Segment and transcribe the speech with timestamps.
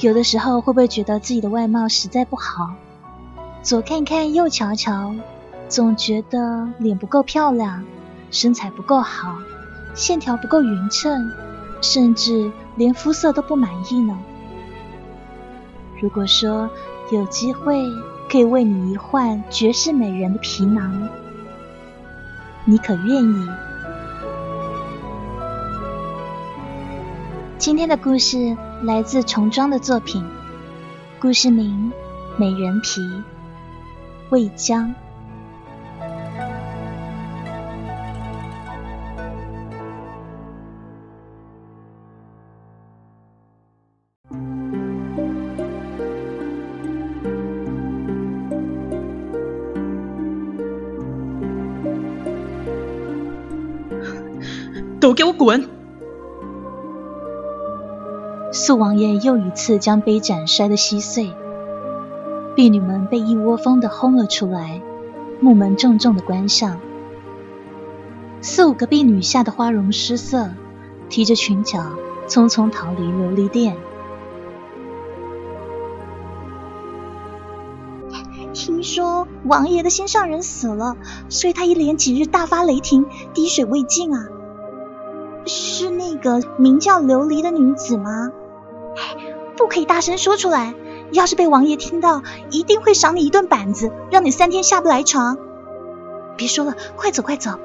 [0.00, 2.70] 有的时候会不会觉得自己的外貌实在不好？
[3.62, 5.12] 左看看，右瞧瞧，
[5.68, 7.82] 总觉得脸不够漂亮，
[8.30, 9.38] 身材不够好，
[9.94, 11.32] 线条不够匀称，
[11.80, 14.16] 甚至连肤色都不满意呢？
[16.00, 16.70] 如果说
[17.10, 17.82] 有机会
[18.30, 21.08] 可以为你一换绝世美人的皮囊，
[22.64, 23.48] 你可愿意？
[27.58, 30.24] 今天的故事来自重装的作品，
[31.20, 31.92] 故事名
[32.40, 33.00] 《美人皮》，
[34.30, 34.94] 魏江。
[55.00, 55.77] 都给我滚！
[58.50, 61.34] 素王爷又一次将杯盏摔得稀碎，
[62.56, 64.80] 婢女们被一窝蜂的轰了出来，
[65.38, 66.80] 木门重重的关上。
[68.40, 70.48] 四五个婢女吓得花容失色，
[71.10, 71.84] 提着裙角
[72.26, 73.76] 匆匆逃离琉璃殿。
[78.54, 80.96] 听说王爷的心上人死了，
[81.28, 84.26] 所以他一连几日大发雷霆，滴水未进啊！
[85.48, 88.30] 是那个名叫琉璃的女子吗？
[89.56, 90.74] 不可以大声说出来，
[91.12, 95.36] 要是被王爷听到，一定会赏你一顿板子，让你三天下不来床。
[96.36, 97.58] 别说了，快走快走！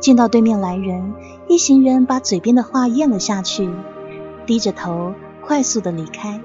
[0.00, 1.14] 见到对面来人，
[1.48, 3.70] 一行人把嘴边的话咽了下去，
[4.46, 5.14] 低着头
[5.46, 6.40] 快速的离开。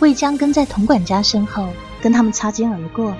[0.00, 1.68] 魏江跟在童管家身后，
[2.00, 3.14] 跟他们擦肩而过。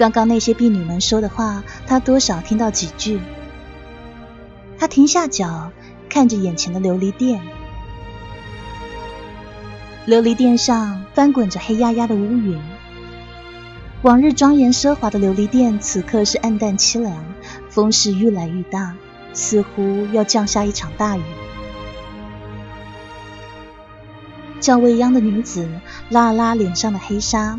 [0.00, 3.20] 刚刚那些婢女们说的话，他多少听到几句。
[4.78, 5.70] 他停下脚。
[6.08, 7.40] 看着眼前的琉璃殿，
[10.08, 12.60] 琉璃殿上翻滚着黑压压的乌云。
[14.02, 17.14] 往日庄严奢华的琉璃殿，此刻是暗淡凄凉，
[17.68, 18.96] 风势愈来愈大，
[19.32, 21.22] 似乎要降下一场大雨。
[24.58, 25.68] 叫未央的女子
[26.08, 27.56] 拉了拉脸上的黑纱，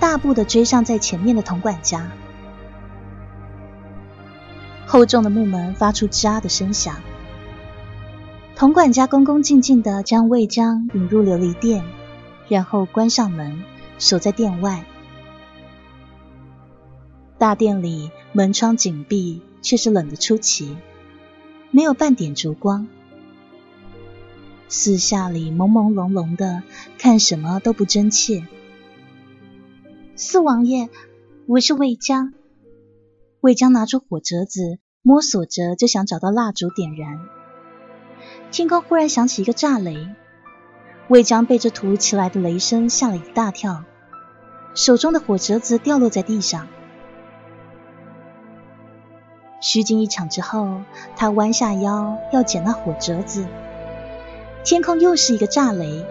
[0.00, 2.10] 大步的追上在前面的童管家。
[4.86, 6.96] 厚重的木门发出吱啊的声响。
[8.56, 11.84] 童管家恭恭敬敬的将魏江引入琉璃殿，
[12.48, 13.62] 然后关上门，
[13.98, 14.84] 守在殿外。
[17.38, 20.76] 大殿里门窗紧闭，却是冷得出奇，
[21.70, 22.88] 没有半点烛光。
[24.68, 26.62] 四下里朦朦胧胧的，
[26.98, 28.44] 看什么都不真切。
[30.22, 30.90] 四王爷，
[31.46, 32.34] 我是魏江。
[33.40, 37.20] 魏江拿出火折子，摸索着就想找到蜡烛点燃。
[38.50, 40.08] 天空忽然响起一个炸雷，
[41.08, 43.84] 魏江被这突如其来的雷声吓了一大跳，
[44.74, 46.68] 手中的火折子掉落在地上。
[49.62, 50.82] 虚惊一场之后，
[51.16, 53.46] 他弯下腰要捡那火折子，
[54.64, 56.04] 天空又是一个炸雷，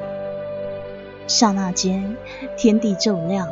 [1.27, 2.17] 刹那间
[2.57, 3.47] 天地骤亮，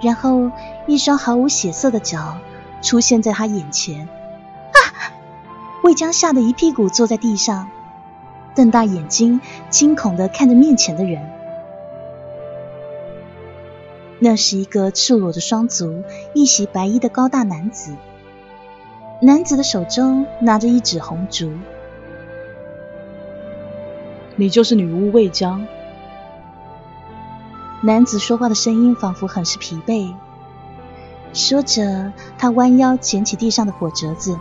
[0.00, 0.50] 然后
[0.86, 2.38] 一双毫无血色的脚
[2.82, 4.06] 出现在他眼前。
[4.06, 4.78] 啊
[5.82, 7.68] 魏江吓得一屁股坐在地上，
[8.54, 9.40] 瞪大眼睛，
[9.70, 11.30] 惊恐的看着面前的人。
[14.18, 16.02] 那是一个赤裸着双足、
[16.34, 17.94] 一袭白衣的高大男子。
[19.20, 21.52] 男子的手中拿着一纸红烛。
[24.34, 25.66] 你就是女巫魏江。
[27.86, 30.12] 男子说话的声音仿佛很是疲惫。
[31.32, 34.36] 说着，他弯腰捡起地上的火折子。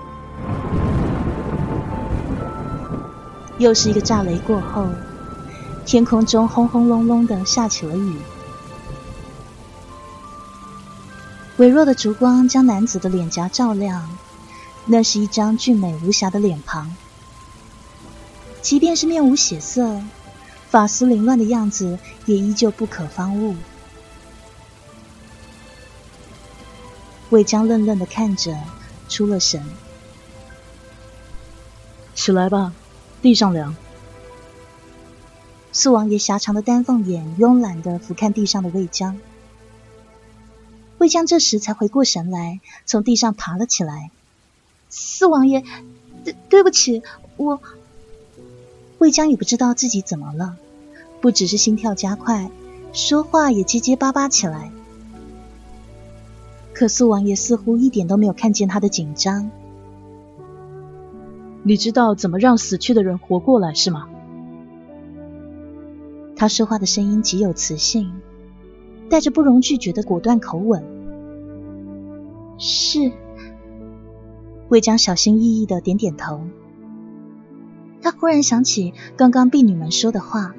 [3.60, 4.88] 又是一个炸雷过后，
[5.86, 8.16] 天空中轰轰隆隆的下起了雨。
[11.58, 14.10] 微弱的烛光将男子的脸颊照亮，
[14.88, 16.96] 那是一张俊美无瑕的脸庞。
[18.64, 20.02] 即便是面无血色，
[20.76, 23.56] 发丝凌乱的样子也依旧不可方物。
[27.30, 28.60] 魏江愣愣的看着，
[29.08, 29.64] 出了神。
[32.14, 32.74] 起来吧。
[33.22, 33.74] 地上凉。
[35.72, 39.18] 四王爷狭长的丹凤眼慵懒的俯瞰地上的魏江。
[40.98, 44.12] 魏江这时才回过神来，从地上爬了起来。
[44.90, 45.64] 四王爷，
[46.26, 47.02] 对对不起，
[47.38, 47.62] 我。
[48.98, 50.58] 魏江也不知道自己怎么了，
[51.26, 52.52] 不只是心跳加快，
[52.94, 54.72] 说话也结结巴巴起来。
[56.72, 59.50] 可苏王爷似乎一点都没有看见他的紧张。
[61.64, 64.08] 你知道怎么让死去的人活过来是吗？
[66.36, 68.14] 他说话的声音极有磁性，
[69.10, 70.84] 带着不容拒绝的果断口吻。
[72.60, 73.12] 是。
[74.70, 76.42] 魏江小心翼翼的点点头。
[78.04, 80.54] 他忽然想起刚刚婢女们说的话。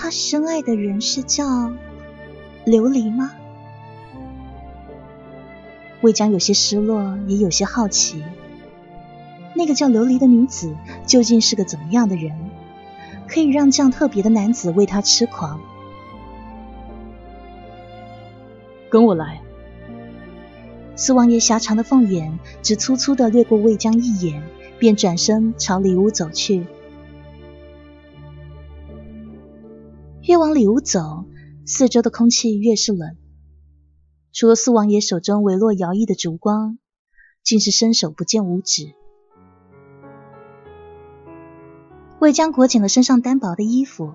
[0.00, 1.44] 他深爱的人是叫
[2.64, 3.32] 琉璃吗？
[6.00, 8.22] 魏江有些失落，也有些好奇，
[9.54, 12.32] 那个叫琉璃的女子究竟是个怎么样的人，
[13.26, 15.60] 可以让这样特别的男子为她痴狂？
[18.88, 19.40] 跟我来。
[20.94, 24.44] 四王爷狭长的凤眼只粗粗的掠过魏江一眼，
[24.78, 26.66] 便转身朝里屋走去。
[30.28, 31.24] 越往里屋走，
[31.64, 33.16] 四周的空气越是冷。
[34.30, 36.76] 除了四王爷手中微弱摇曳的烛光，
[37.42, 38.92] 竟是伸手不见五指。
[42.20, 44.12] 魏江裹紧了身上单薄的衣服，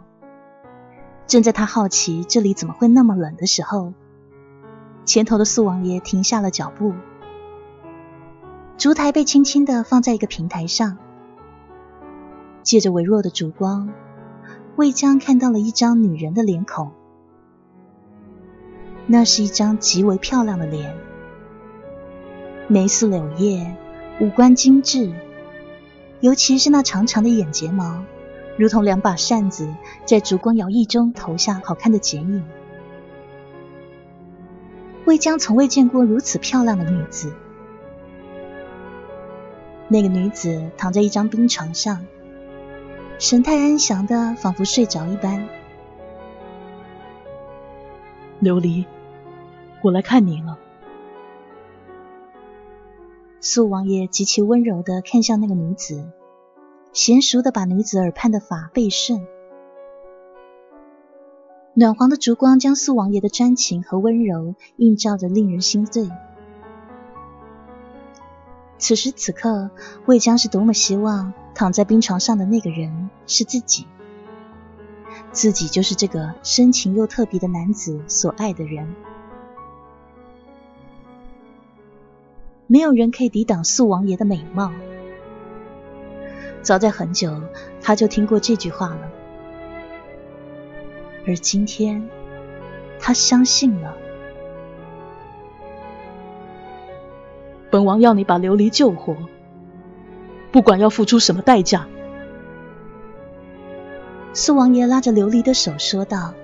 [1.25, 3.95] 正在他好奇这里怎么会那么冷的时候，
[5.05, 6.93] 前头的四王爷停下了脚步。
[8.77, 10.95] 烛台被轻轻的放在一个平台上，
[12.61, 13.91] 借着微弱的烛光。
[14.75, 16.91] 魏江看到了一张女人的脸孔，
[19.05, 20.95] 那是一张极为漂亮的脸，
[22.67, 23.77] 眉似柳叶，
[24.19, 25.13] 五官精致，
[26.21, 28.03] 尤其是那长长的眼睫毛，
[28.57, 29.71] 如同两把扇子，
[30.05, 32.43] 在烛光摇曳中投下好看的剪影。
[35.05, 37.31] 魏江从未见过如此漂亮的女子，
[39.87, 42.03] 那个女子躺在一张冰床上。
[43.19, 45.47] 神态安详的，仿佛睡着一般。
[48.41, 48.85] 琉璃，
[49.81, 50.57] 我来看你了。
[53.39, 56.05] 素王爷极其温柔的看向那个女子，
[56.93, 59.25] 娴熟的把女子耳畔的发背顺。
[61.73, 66.09] 暖黄的烛光将素王爷的专情和温柔映照的，令人心醉。
[68.77, 69.71] 此时此刻，
[70.05, 71.33] 魏江是多么希望。
[71.55, 73.85] 躺在冰床上的那个人是自己，
[75.31, 78.95] 自己就是这个深情又特别的男子所爱的人。
[82.65, 84.71] 没有人可以抵挡素王爷的美貌。
[86.63, 87.41] 早在很久，
[87.81, 89.11] 他就听过这句话了，
[91.27, 92.09] 而今天，
[92.99, 93.95] 他相信了。
[97.69, 99.15] 本王要你把琉璃救活。
[100.53, 101.87] 不管要付出什么代价，
[104.33, 106.35] 苏王爷拉着琉璃的手说道，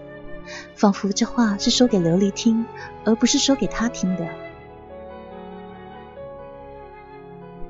[0.73, 2.65] 仿佛这话是说给琉璃听，
[3.05, 4.27] 而不是说给他听的。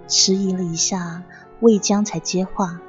[0.07, 1.23] 迟疑了一下，
[1.59, 2.79] 魏江才接话：“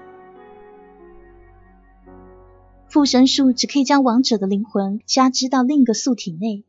[2.86, 6.62] 附身术只可以将亡者的灵魂加之到另一个素体内，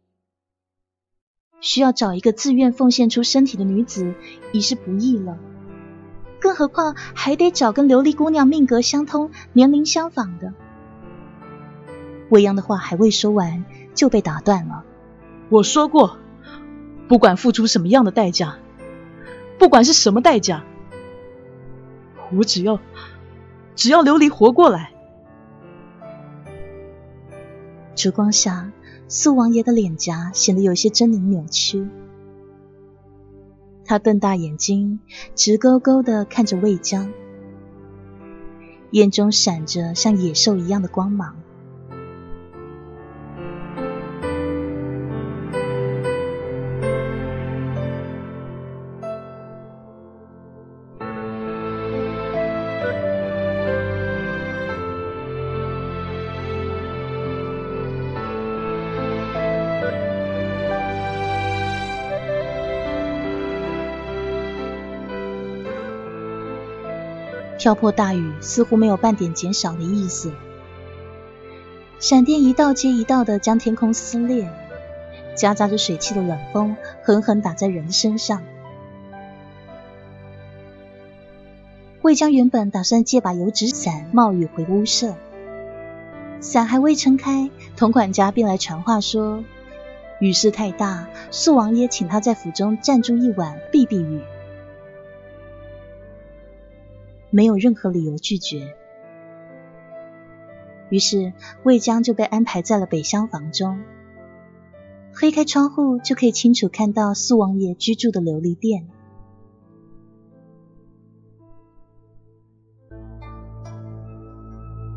[1.59, 4.15] 需要找一个自愿奉献出身体的女子，
[4.51, 5.37] 已是不易了。”
[6.41, 10.53] 更何况还得找跟琉璃姑娘命格相通、年龄相仿的。
[12.29, 14.83] 未央的话还未说完，就被打断了。
[15.49, 16.17] 我说过，
[17.07, 18.57] 不管付出什么样的代价，
[19.59, 20.63] 不管是什么代价，
[22.35, 22.79] 我只要
[23.75, 24.91] 只要琉璃活过来。
[27.95, 28.71] 烛光下，
[29.07, 31.87] 素王爷的脸颊显得有些狰狞扭曲。
[33.85, 34.99] 他瞪大眼睛，
[35.35, 37.11] 直勾勾的看着魏江，
[38.91, 41.35] 眼中闪着像野兽一样的光芒。
[67.61, 70.31] 瓢泼大雨似乎没有半点减少的意思，
[71.99, 74.49] 闪电一道接一道的将天空撕裂，
[75.35, 78.41] 夹杂着水汽的冷风狠狠打在人身上。
[82.01, 85.13] 魏江原本打算借把油纸伞冒雨回屋舍，
[86.39, 89.43] 伞还未撑开，童管家便来传话说
[90.19, 94.19] 雨势太大，素王爷请他在府中暂住一晚避避雨。
[97.31, 98.75] 没有任何理由拒绝。
[100.89, 101.33] 于是
[101.63, 103.81] 魏江就被安排在了北厢房中。
[105.13, 108.87] 推开窗户就可以清楚看到苏王爷居住的琉璃殿。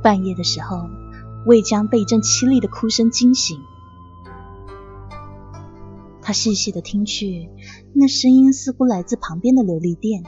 [0.02, 0.88] 半夜的时候
[1.46, 3.58] 魏江被一阵凄厉的哭声惊醒。
[6.20, 7.50] 他细细的听去
[7.92, 10.24] 那声音似乎来自旁边的琉璃殿。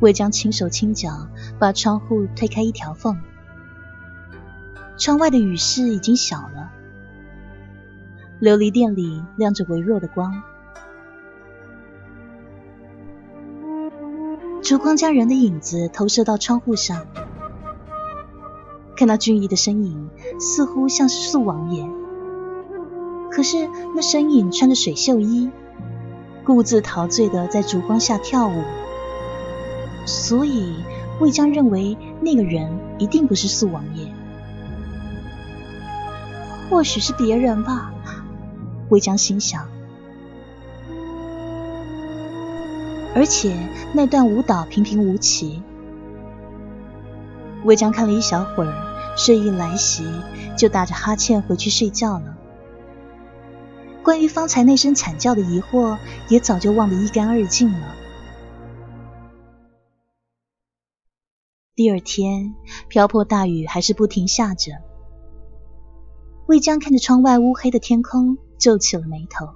[0.00, 1.28] 魏江轻手轻脚
[1.58, 3.20] 把窗户推开一条缝，
[4.96, 6.70] 窗外的雨势已经小了，
[8.40, 10.42] 琉璃店里亮着微弱的光。
[14.62, 17.06] 烛光将人的影子投射到窗户上，
[18.96, 21.86] 看到俊逸的身影，似乎像是素王爷。
[23.30, 25.50] 可是那身影穿着水袖衣，
[26.44, 28.62] 故自陶醉的在烛光下跳舞，
[30.10, 30.74] 所以
[31.20, 34.12] 魏江认为那个人一定不是素王爷，
[36.68, 37.92] 或许是别人吧。
[38.88, 39.68] 魏江心想。
[43.14, 43.56] 而且
[43.92, 45.62] 那段舞蹈平平无奇，
[47.64, 48.74] 魏江看了一小会儿，
[49.16, 50.04] 睡意来袭，
[50.56, 52.36] 就打着哈欠回去睡觉了。
[54.02, 55.98] 关于方才那声惨叫的疑惑，
[56.28, 57.94] 也早就忘得一干二净了。
[61.80, 62.54] 第二天，
[62.88, 64.72] 瓢泼大雨还是不停下着，
[66.46, 69.48] 魏江看着窗外乌黑的天空，皱起了眉头。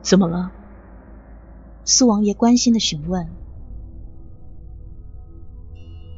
[0.00, 0.52] 怎么了？
[1.84, 3.28] 苏王爷关心的询问，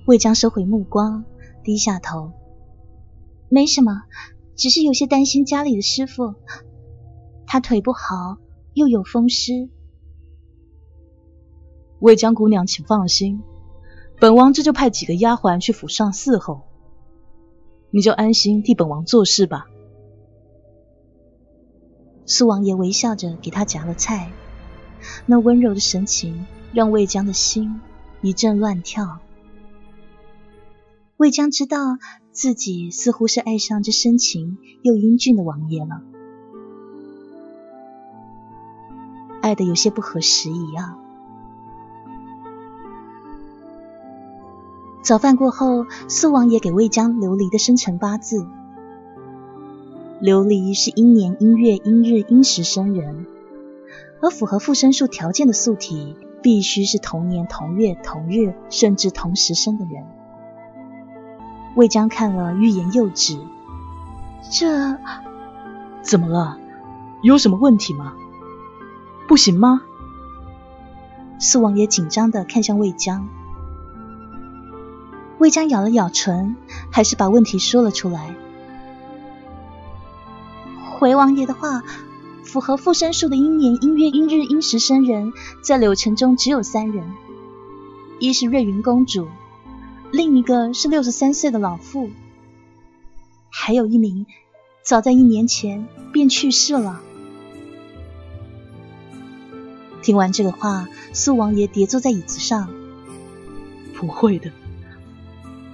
[0.07, 1.25] 魏江收回目光，
[1.65, 2.31] 低下头，
[3.49, 4.05] 没什么，
[4.55, 6.37] 只是有些担心家里的师傅，
[7.49, 8.39] 他腿不好，
[8.75, 9.69] 又有风湿。
[12.05, 13.43] 魏江姑娘，请放心，
[14.21, 16.61] 本王这就派几个丫鬟去府上伺候，
[17.91, 19.65] 你就安心替本王做事吧。
[22.27, 24.31] 苏王爷微笑着给他夹了菜。
[25.25, 27.81] 那温柔的神情让魏江的心
[28.21, 29.21] 一阵乱跳。
[31.17, 31.97] 魏江知道
[32.33, 36.03] 自己似乎是爱上这深情又英俊的王爷了，
[39.41, 40.99] 爱的有些不合时宜啊。
[45.05, 48.47] 早饭过后，苏王爷给魏江琉璃的生辰八字，
[50.23, 53.27] 琉璃是阴年阴月阴日阴时生人。
[54.23, 60.07] 而符合附身术条件的素体，必须是同年同月同日，甚至同时生的人。
[61.77, 63.39] 魏江看了，欲言又止。
[64.51, 64.97] 这
[66.01, 66.57] 怎么了？
[67.21, 68.15] 有什么问题吗？
[69.29, 69.83] 不行吗？
[71.39, 73.29] 四王爷紧张的看向魏江。
[75.45, 76.57] 魏江咬了咬唇，
[76.91, 78.35] 还是把问题说了出来。
[80.99, 81.83] 回王爷的话。
[82.45, 87.05] 符合附身术的阴年阴月阴日阴时生人，在柳城中只有三人，
[88.21, 89.27] 一是瑞云公主，
[90.13, 92.11] 另一个是六十三岁的老妇，
[93.51, 94.27] 还有一名
[94.83, 97.01] 早在一年前便去世了。
[100.01, 102.69] 听完这个话，苏王爷跌坐在椅子上。
[103.95, 104.53] 不会的，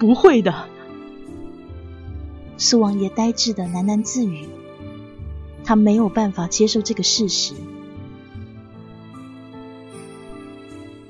[0.00, 0.64] 不会的。
[2.56, 4.48] 苏王爷呆滞的喃喃自语。
[5.62, 7.54] 他没有办法接受这个事实。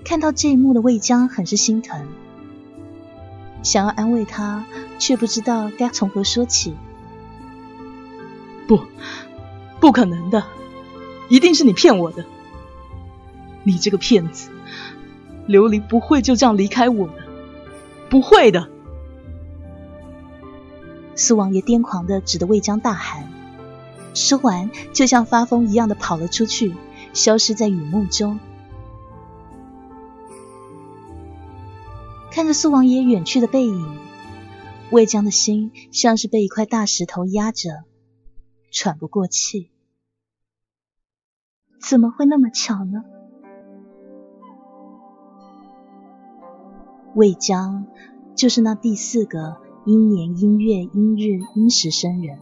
[0.05, 2.09] 看到这一幕的魏江很是心疼，
[3.63, 4.67] 想要安慰他，
[4.99, 6.75] 却不知道该从何说起。
[8.67, 8.81] 不，
[9.79, 10.45] 不可能的，
[11.29, 12.25] 一定是你骗我的！
[13.63, 14.51] 你这个骗子，
[15.49, 17.25] 琉璃不会就这样离开我的，
[18.11, 18.69] 不会的！
[21.21, 23.31] 苏王爷癫狂的指着魏江大喊。
[24.15, 26.75] 说完，就像发疯一样的跑了出去，
[27.13, 28.41] 消失在雨幕中。
[32.33, 33.99] 看着苏王爷远去的背影，
[34.91, 37.85] 魏江的心像是被一块大石头压着，
[38.73, 39.71] 喘不过气。
[41.79, 43.05] 怎么会那么巧呢？
[47.15, 47.85] 魏江
[48.35, 49.59] 就是那第四个
[49.91, 52.39] 阴年阴月阴日阴时生人。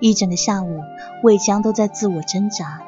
[0.00, 0.80] 一整个下午，
[1.22, 2.87] 魏江都在自我挣扎。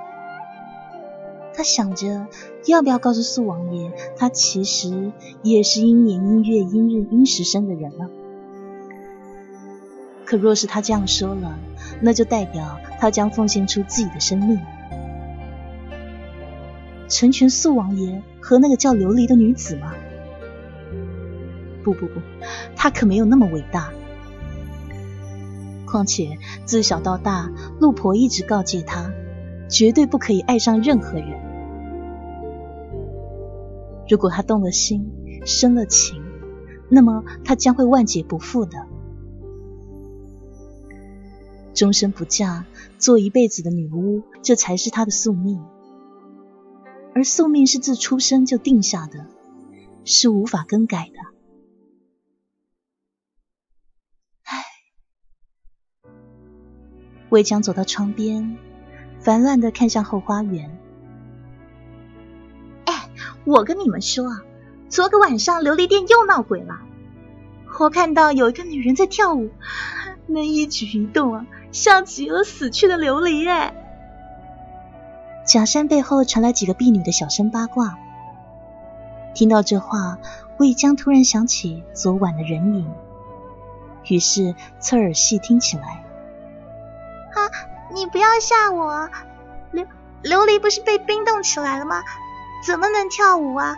[1.60, 2.26] 他想着
[2.64, 5.12] 要不要告诉素王爷，他其实
[5.42, 8.08] 也是阴年阴月阴日阴时生的人呢？
[10.24, 11.58] 可若是他这样说了，
[12.00, 14.58] 那就代表他将奉献出自己的生命，
[17.10, 19.92] 成全素王爷和那个叫琉璃的女子吗？
[21.84, 22.22] 不不不，
[22.74, 23.92] 他可没有那么伟大。
[25.84, 29.12] 况且自小到大，陆婆一直告诫他，
[29.68, 31.49] 绝对不可以爱上任何人。
[34.10, 35.08] 如果他动了心，
[35.46, 36.20] 生了情，
[36.88, 38.88] 那么他将会万劫不复的。
[41.74, 42.66] 终身不嫁，
[42.98, 45.64] 做一辈子的女巫，这才是他的宿命。
[47.14, 49.28] 而宿命是自出生就定下的，
[50.04, 51.18] 是无法更改的。
[54.42, 56.10] 唉，
[57.28, 58.58] 魏江走到窗边，
[59.20, 60.79] 烦乱的看向后花园。
[63.40, 64.42] 哎，我跟你们说啊，
[64.88, 66.80] 昨个晚上琉璃店又闹鬼了。
[67.78, 69.50] 我看到有一个女人在跳舞，
[70.26, 71.46] 那一举一动啊。
[71.72, 73.72] 像极了死去的琉璃哎！
[75.46, 77.96] 假山背后传来几个婢女的小声八卦。
[79.34, 80.18] 听到这话，
[80.58, 82.92] 魏江突然想起昨晚的人影，
[84.08, 86.04] 于是侧耳细听起来。
[87.34, 87.38] 啊！
[87.94, 89.08] 你不要吓我！
[89.72, 89.86] 琉
[90.24, 92.02] 琉璃不是被冰冻起来了吗？
[92.64, 93.76] 怎么能跳舞啊？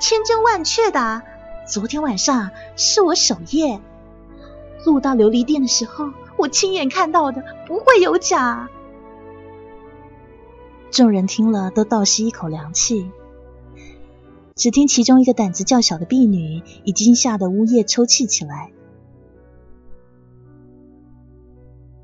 [0.00, 1.22] 千真万确的，
[1.68, 3.80] 昨天晚上是我守夜，
[4.84, 6.10] 路到琉璃殿的时候。
[6.38, 8.68] 我亲眼看到的，不会有假。
[10.90, 13.12] 众人听了，都倒吸一口凉气。
[14.56, 18.72] 只听其中一个胆子较小的婢女，已经吓得呜咽抽泣起来。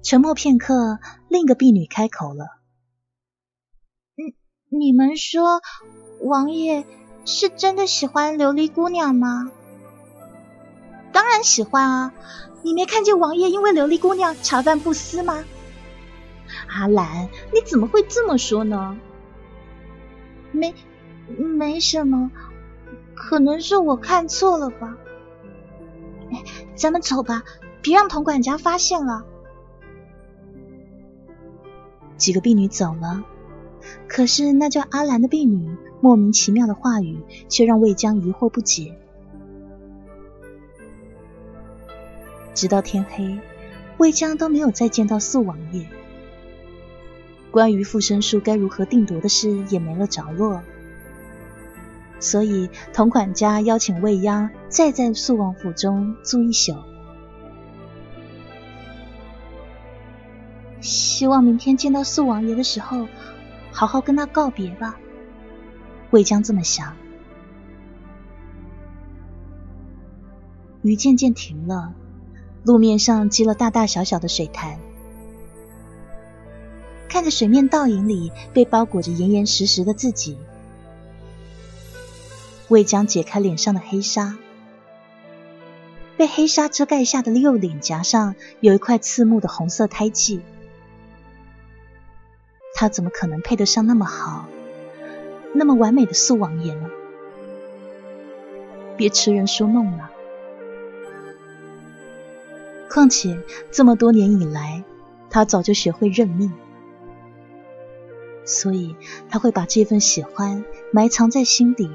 [0.03, 2.58] 沉默片刻，另一个婢女开口了：“，
[4.69, 5.61] 你们说，
[6.21, 6.85] 王爷
[7.25, 9.51] 是真的喜欢琉璃姑娘吗
[11.13, 12.13] ？”“当然喜欢啊。”
[12.61, 15.45] 你没看见王爷因为琉璃姑娘茶饭不思吗？
[16.67, 18.99] 阿兰，你怎么会这么说呢？
[20.51, 20.75] 没，
[21.29, 22.33] 没什么，
[23.15, 24.97] 可能是我看错了吧。
[26.33, 26.43] 哎，
[26.75, 27.45] 咱们走吧，
[27.81, 29.25] 别让童管家发现了。
[32.17, 33.23] 几个婢女走了，
[34.07, 38.95] 可是那叫阿兰的婢女莫名其妙的话语，却让魏江疑惑不解。
[42.55, 43.39] 直到天黑，
[43.99, 45.87] 魏江都没有再见到素王爷。
[47.51, 50.61] 关于附身术该如何定夺的事也没了着落，
[52.21, 56.75] 所以同管家邀请魏央再在素王府中住一宿。
[60.81, 63.09] 希望明天见到素王爷的时候，
[63.79, 64.99] 好好跟他告别吧。
[66.11, 66.97] 魏江这么想。
[70.83, 71.95] 雨渐渐停了。
[72.65, 74.81] 路面上积了大大小小的水潭，
[77.09, 80.37] 看着水面倒影里被包裹着严严实实的自己，
[82.67, 84.37] 魏江解开脸上的黑纱，
[86.17, 90.41] 被黑纱遮盖下的右脸颊上有一块刺目的红色胎记，
[92.81, 94.47] 他怎么可能配得上那么好、
[95.53, 96.89] 那么完美的素王爷呢？
[98.97, 100.13] 别痴人说梦了。
[102.89, 103.41] 况且
[103.73, 104.85] 这么多年以来，
[105.29, 106.53] 他早就学会认命，
[108.45, 108.95] 所以
[109.29, 111.91] 他会把这份喜欢埋藏在心底，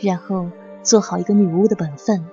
[0.00, 0.52] 然后
[0.84, 2.24] 做好一个女巫的本分。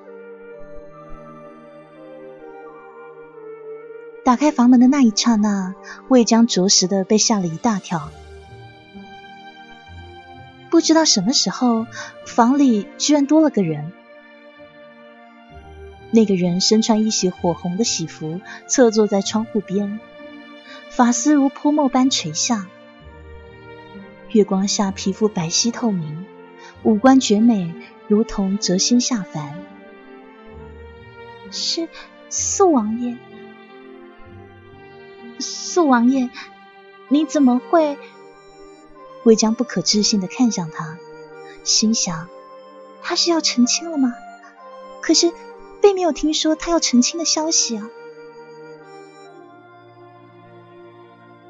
[4.26, 5.76] 打开房门的那一刹那，
[6.08, 8.10] 魏江着实的被吓了一大跳。
[10.72, 11.86] 不知道什么时候，
[12.26, 13.94] 房里居然多了个人。
[16.10, 20.00] 那个人身穿一袭火红的喜服，侧坐在窗户边，
[20.90, 22.66] 发丝如泼墨般垂下，
[24.32, 26.26] 月光下皮肤白皙透明，
[26.82, 27.72] 五官绝美，
[28.08, 29.54] 如同谪仙下凡。
[31.52, 31.88] 是
[32.32, 33.16] 素王爷，
[35.40, 36.30] 素王爷，
[37.10, 37.98] 你怎么会？
[39.24, 40.98] 魏江不可置信的看向他，
[41.64, 42.28] 心想：
[43.02, 44.14] 他是要成亲了吗？
[45.02, 45.32] 可是。
[45.82, 47.88] 并没有听说他要成亲的消息啊，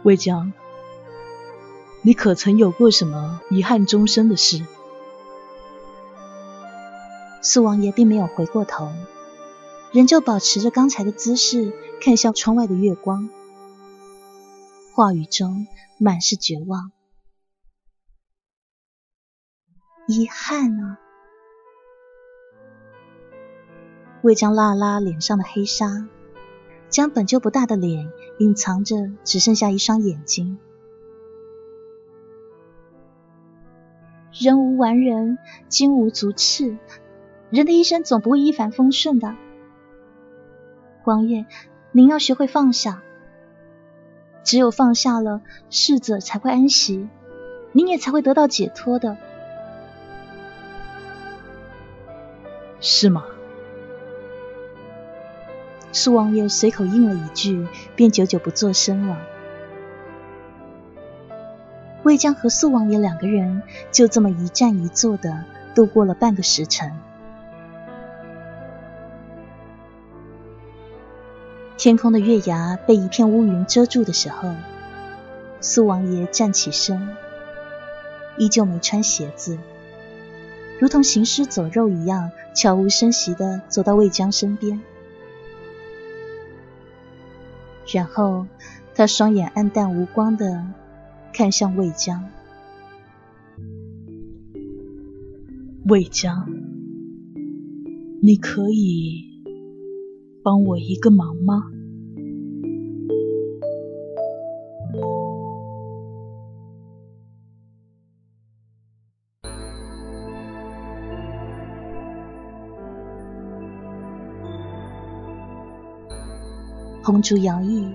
[0.03, 0.51] 魏江，
[2.01, 4.65] 你可曾有过什么遗憾终生的事？
[7.41, 8.91] 素王爷并没有回过头，
[9.93, 11.71] 仍旧保持着刚才的姿势，
[12.01, 13.29] 看向窗外的月光，
[14.95, 15.67] 话语中
[15.99, 16.93] 满是绝望。
[20.08, 20.97] 遗憾啊。
[24.21, 26.08] 未将拉拉脸上的黑纱，
[26.88, 30.58] 将本就不大的脸隐藏着，只剩下一双眼睛。
[34.31, 36.77] 人无完人，金无足赤，
[37.49, 39.36] 人的一生总不会一帆风顺的。
[41.03, 41.45] 王爷，
[41.91, 43.03] 您要学会放下，
[44.45, 47.10] 只有放下了，逝者才会安息，
[47.73, 49.17] 您也才会得到解脱的。
[52.79, 53.25] 是吗？
[55.91, 59.17] 苏王爷随口应了一句，便久久不作声了。
[62.03, 66.91] 魏江和苏王爷两个人就这么一站一坐的度过了半个时辰。
[71.85, 74.55] 天空的月牙被一片乌云遮住的时候，
[75.61, 77.09] 苏王爷站起身，
[78.39, 79.59] 依旧没穿鞋子，
[80.79, 84.81] 如同行尸走肉一样，悄无声息的走到魏江身边。
[87.93, 88.47] 然后，
[88.95, 90.65] 他双眼暗淡无光的
[91.33, 92.27] 看向魏江。
[95.85, 96.49] 魏江，
[98.23, 99.43] 你可以
[100.41, 101.73] 帮我一个忙吗？
[117.15, 117.93] 红烛摇曳，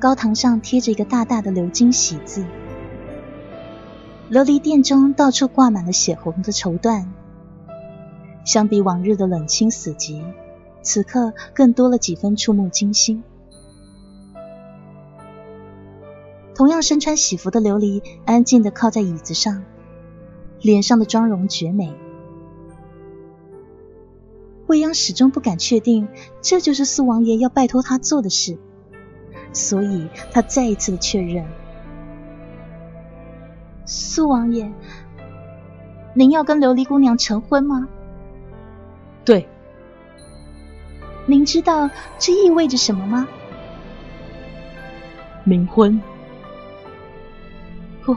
[0.00, 2.42] 高堂上贴着一个大大的鎏金喜字。
[4.30, 7.04] 琉璃殿中到处挂满了血红的绸缎，
[8.46, 10.24] 相比往日的冷清死寂，
[10.80, 13.22] 此刻更多了几分触目惊心。
[16.54, 19.62] 同样身穿喜服的琉璃安静的靠在椅子上，
[20.62, 21.92] 脸上的妆容绝美。
[24.72, 26.08] 未央始终不敢确定，
[26.40, 28.56] 这就是四王爷要拜托他做的事，
[29.52, 31.44] 所以他再一次的确认：
[33.84, 34.72] 四王爷，
[36.14, 37.86] 您要跟琉璃姑娘成婚吗？
[39.26, 39.46] 对。
[41.26, 43.28] 您知道这意味着什么吗？
[45.46, 46.00] 冥婚。
[48.02, 48.16] 不，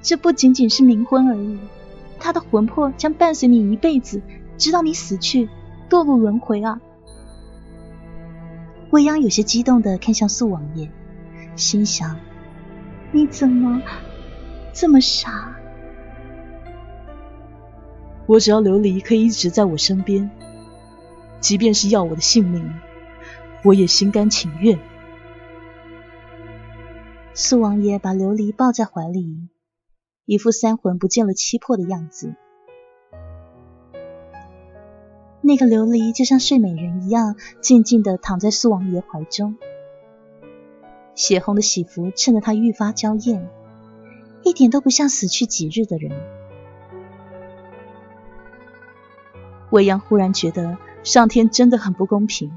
[0.00, 1.58] 这不仅仅是冥婚而已，
[2.20, 4.22] 他的魂魄将伴随你一辈子。
[4.58, 5.48] 直到你死去，
[5.88, 6.80] 堕入轮回啊！
[8.90, 10.90] 未央有些激动的看向素王爷，
[11.56, 12.18] 心想：
[13.12, 13.82] 你怎么
[14.72, 15.56] 这么傻？
[18.26, 20.30] 我只要琉璃可以一直在我身边，
[21.40, 22.72] 即便是要我的性命，
[23.62, 24.78] 我也心甘情愿。
[27.34, 29.48] 素王爷把琉璃抱在怀里，
[30.24, 32.34] 一副三魂不见了七魄的样子。
[35.46, 39.56] 那个琉璃就像睡美人一样，静静的躺在苏王爷怀中。
[41.14, 43.48] 血红的喜服衬得她愈发娇艳，
[44.42, 46.10] 一点都不像死去几日的人。
[49.70, 52.50] 未央忽然觉得上天真的很不公平。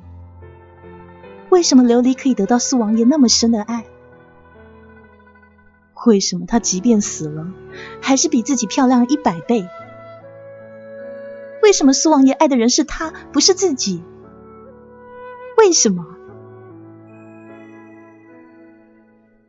[1.52, 3.86] 为什么琉璃可以得到苏王爷那么深的爱？
[6.08, 7.54] 为什么她即便死了，
[8.02, 9.68] 还是比自己漂亮一百倍？
[11.70, 14.02] 为什么苏王爷爱的人是他，不是自己？
[15.56, 16.04] 为什么？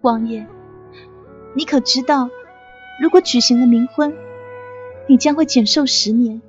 [0.02, 0.46] 王爷，
[1.54, 2.28] 你可知道，
[3.00, 4.14] 如果举行了冥婚，
[5.06, 6.42] 你将会减寿十年？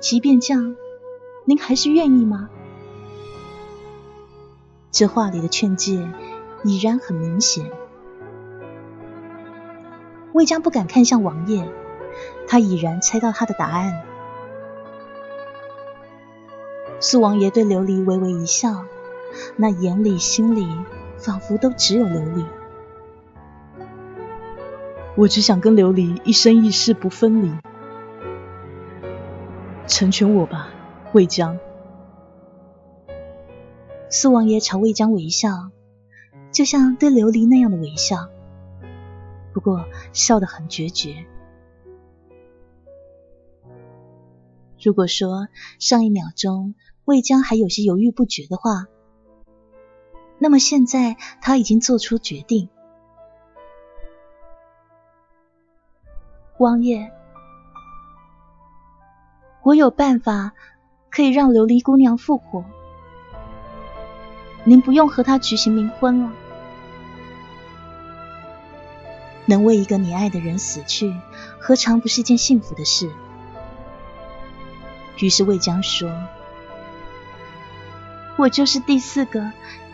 [0.00, 0.76] 即便这样，
[1.44, 2.48] 您还是愿意吗？
[4.90, 6.08] 这话里的劝诫
[6.64, 7.70] 已然很明显。
[10.32, 11.70] 魏江不敢看向王爷。
[12.48, 14.05] 他已然猜到他的答案。
[16.98, 18.84] 苏王爷对琉璃微微一笑，
[19.56, 20.66] 那眼里心里
[21.18, 22.44] 仿佛都只有琉璃。
[25.16, 27.50] 我只想跟琉璃一生一世不分离，
[29.86, 30.68] 成全我吧，
[31.12, 31.58] 魏江。
[34.08, 35.70] 苏王爷朝魏江微笑，
[36.50, 38.28] 就像对琉璃那样的微笑，
[39.52, 41.26] 不过笑得很决绝。
[44.82, 45.48] 如果说
[45.80, 46.74] 上一秒钟
[47.06, 48.86] 魏江还有些犹豫不决的话，
[50.38, 52.68] 那么现在他已经做出决定。
[56.58, 57.12] 王爷，
[59.62, 60.52] 我有办法
[61.08, 62.64] 可以让琉璃姑娘复活，
[64.64, 66.32] 您不用和她举行冥婚了。
[69.44, 71.14] 能为一个你爱的人死去，
[71.60, 73.08] 何尝不是件幸福的事？
[75.18, 76.10] 于是魏江说
[78.36, 79.50] ：“我就是第四个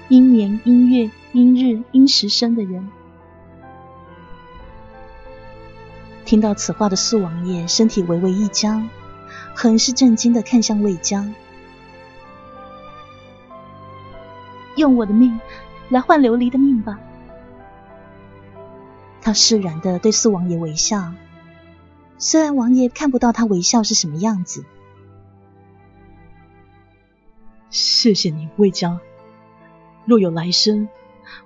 [0.09, 2.88] 因年因月因日因时生的人。
[6.24, 8.88] 听到此话的素王爷身体微微一僵，
[9.55, 11.35] 很是震惊的看向魏江，
[14.76, 15.38] 用我的命
[15.88, 16.98] 来换琉璃的命吧。
[19.20, 21.12] 他释然的对素王爷微笑，
[22.18, 24.64] 虽然王爷看不到他微笑是什么样子。
[27.72, 29.00] 谢谢你，魏江。
[30.04, 30.90] 若有来生，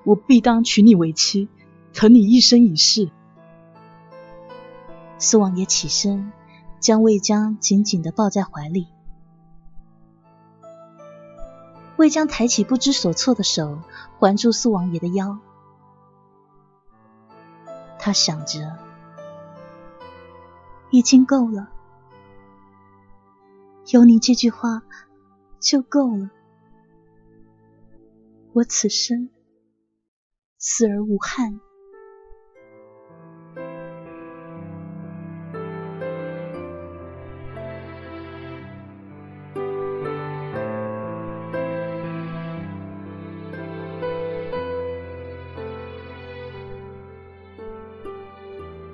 [0.02, 1.48] 我必当娶你为妻，
[1.94, 3.10] 疼你一生一世。
[5.18, 6.32] 苏王爷起身，
[6.80, 8.88] 将魏江紧紧的抱在怀里。
[11.96, 13.78] 魏江抬起不知所措的手，
[14.18, 15.38] 环住苏王爷的腰。
[18.00, 18.76] 他想着，
[20.90, 21.68] 已经够了，
[23.86, 24.82] 有你这句话
[25.66, 26.30] 就够了。
[28.52, 29.30] 我此生
[30.58, 31.58] 死而无憾。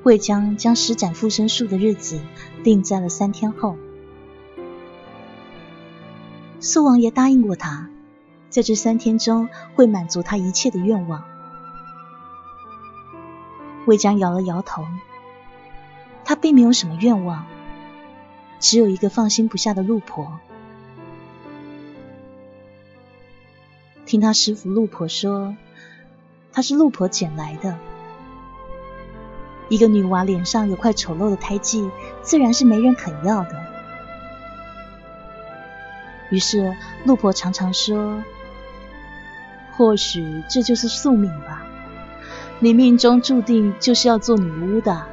[0.04, 2.18] 魏江将施展附身术的日子
[2.64, 3.76] 定在了三天后。
[6.64, 7.88] 苏王爷答应过他，
[8.48, 11.24] 在这三天中会满足他一切的愿望。
[13.84, 14.86] 魏江摇了摇头，
[16.24, 17.46] 他并没有什么愿望，
[18.60, 20.38] 只有一个放心不下的陆婆。
[24.06, 25.56] 听他师傅陆婆说，
[26.52, 27.76] 他是陆婆捡来的。
[29.68, 31.90] 一个女娃脸上有块丑陋的胎记，
[32.22, 33.61] 自然是没人肯要的。
[36.32, 38.24] 于是陆婆常常说
[39.76, 41.66] ：“或许这就是宿命吧，
[42.58, 45.04] 你命中注定就是要做女巫的。”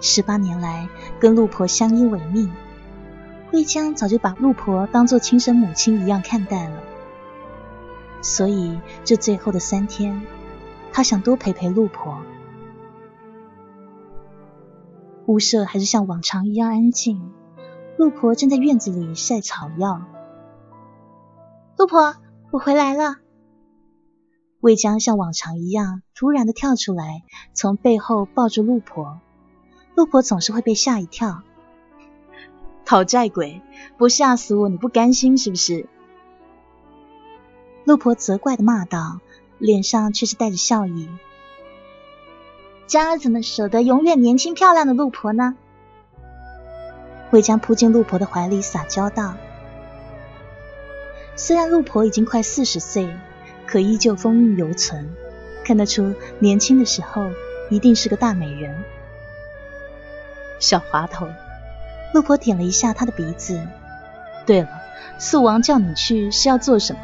[0.00, 0.88] 十八年来
[1.18, 2.52] 跟陆婆相依为命，
[3.50, 6.78] 慧江早就把陆婆当做亲生母亲一样看待了，
[8.22, 10.22] 所以这最后的三天。
[10.92, 12.18] 他想多陪陪陆婆。
[15.26, 17.32] 屋舍还是像往常一样安静，
[18.04, 20.02] 陆婆正在院子里晒草药。
[21.78, 22.14] 陆婆，
[22.50, 23.16] 我回来了。
[24.60, 27.22] 魏江像往常一样突然的跳出来，
[27.54, 29.20] 从背后抱住陆婆。
[29.94, 31.40] 陆婆总是会被吓一跳。
[32.84, 33.62] 讨债鬼，
[33.96, 35.88] 不吓死我你不甘心是不是？
[37.84, 39.20] 陆婆责怪的骂道。
[39.56, 41.08] 脸上却是带着笑意。
[42.86, 45.56] 江儿怎么舍得永远年轻漂亮的陆婆呢？
[47.34, 49.34] 魏江扑进陆婆的怀里，撒娇道
[51.34, 53.12] ：“虽然陆婆已经快四十岁，
[53.66, 55.10] 可依旧风韵犹存，
[55.64, 57.28] 看得出年轻的时候
[57.70, 58.84] 一定是个大美人。”
[60.62, 61.26] 小滑头，
[62.12, 63.60] 陆婆点了一下他的鼻子。
[64.46, 64.68] 对了，
[65.18, 67.00] 素王叫你去是要做什么？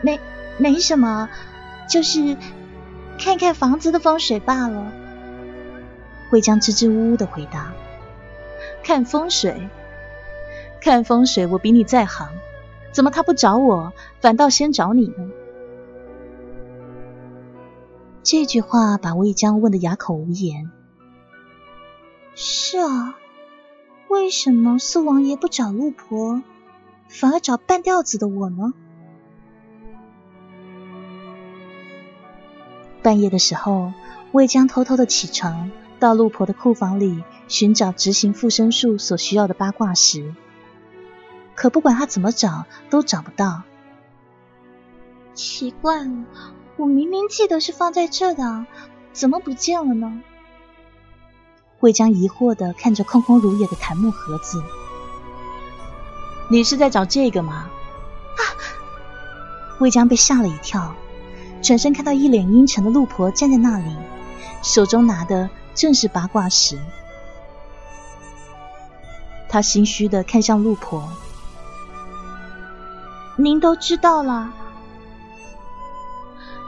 [0.00, 0.18] 没。
[0.58, 1.28] 没什么，
[1.88, 2.36] 就是
[3.20, 4.90] 看看房子的风水罢了。
[6.32, 7.72] 魏江支支吾吾的回答
[8.82, 9.68] ：“看风水，
[10.80, 12.28] 看风水，我比你在行，
[12.92, 15.30] 怎么他不找我，反倒先找你呢？”
[18.24, 20.70] 这句话把魏江问得哑口无言。
[22.34, 23.16] 是啊，
[24.08, 26.42] 为什么四王爷不找陆婆，
[27.08, 28.72] 反而找半吊子的我呢？
[33.02, 33.92] 半夜的时候，
[34.30, 40.34] 魏江偷偷的起床，到陆婆的库房里寻找执行附身术所需要的八卦石。
[41.54, 43.62] 可不管他怎么找，都找不到。
[45.32, 46.24] 奇怪了，
[46.76, 48.66] 我明明记得是放在这的，
[49.12, 50.20] 怎么不见了呢？
[51.78, 54.60] 魏江疑惑的看着空空如也的檀木盒子。
[56.48, 57.70] 你是在找这个吗？
[58.38, 58.42] 啊！
[59.78, 60.96] 魏江被吓了一跳。
[61.62, 63.94] 转身看到一脸阴沉的陆婆站在那里，
[64.64, 66.78] 手中拿的正是八卦时。
[69.48, 71.08] 他心虚的看向陆婆
[73.36, 74.52] ：“您都知道了，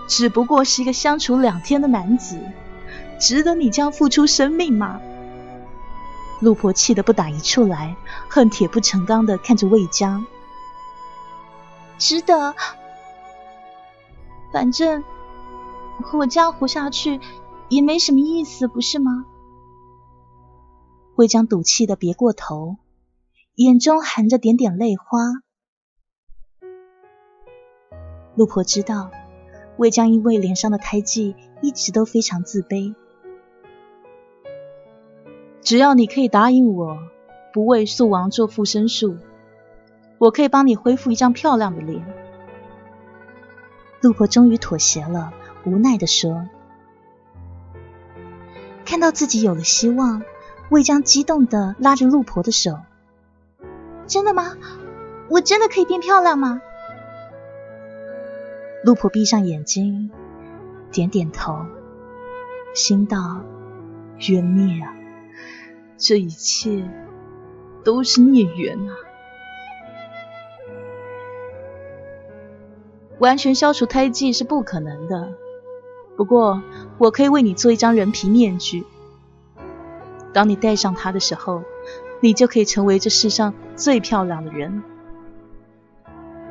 [0.07, 2.39] 只不过是一个相处两天的男子，
[3.19, 5.01] 值得你这样付出生命吗？”
[6.41, 7.97] 陆婆气得不打一处来，
[8.29, 10.27] 恨铁不成钢的看着魏江
[11.97, 12.55] ：“值得。”
[14.53, 15.03] 反正
[16.13, 17.19] 我这样活下去
[17.75, 19.27] 也没什么意思，不是吗？
[21.17, 22.77] 魏江赌气的别过头，
[23.57, 25.19] 眼中含着点点泪花。
[28.37, 29.11] 陆婆知道
[29.77, 32.95] 魏江因为脸上的胎记一直都非常自卑，
[35.61, 36.97] 只要你可以答应我，
[37.53, 39.17] 不为素王做附身术，
[40.19, 42.07] 我可以帮你恢复一张漂亮的脸。
[44.01, 45.33] 陆婆终于妥协了，
[45.67, 46.49] 无奈的说
[48.85, 50.23] ：“看到自己有了希望。”
[50.71, 52.79] 魏江激动的拉着陆婆的手
[54.09, 54.57] ：“真的吗？
[55.29, 56.63] 我真的可以变漂亮吗？”
[58.83, 60.11] 陆婆闭上眼睛，
[60.91, 61.67] 点点头，
[62.75, 63.43] 心道
[64.29, 64.97] ：“冤孽啊！
[65.99, 66.89] 这一切
[67.85, 68.97] 都是孽缘啊！
[73.19, 75.35] 完全消除胎记是不可能的，
[76.17, 76.63] 不过
[76.99, 78.85] 我可以为你做一张人皮面具。”
[80.33, 81.63] 当你戴上它的时候，
[82.21, 84.83] 你就可以成为这世上最漂亮的人。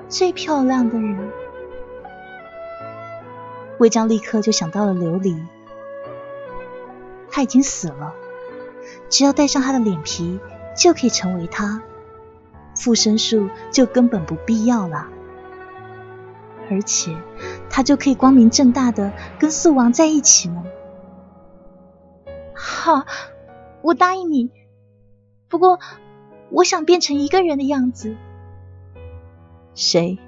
[0.08, 1.32] 最漂亮的人，
[3.80, 5.38] 魏江立刻就想到了琉璃。
[7.30, 8.14] 他已经死了，
[9.10, 10.40] 只要戴上他的脸皮，
[10.78, 11.82] 就可以成为他。
[12.76, 15.08] 附身术就根本不必要了，
[16.70, 17.18] 而且
[17.76, 20.64] 他就可以光明正大的跟素王在一起了。
[22.56, 23.04] 好。
[23.82, 24.50] 我答应你，
[25.50, 25.78] 不过
[26.50, 28.16] 我想变成一个人的样子。
[29.76, 30.20] 谁？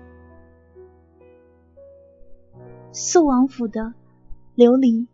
[2.92, 3.94] 素王府的
[4.58, 5.08] 琉璃。